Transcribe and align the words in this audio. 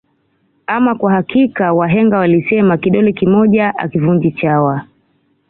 Ama 0.67 0.95
kwa 0.95 1.11
hakika 1.11 1.73
wahenga 1.73 2.17
walisema 2.17 2.77
kidole 2.77 3.13
kimoja 3.13 3.77
akivunji 3.79 4.31
chawa 4.31 4.85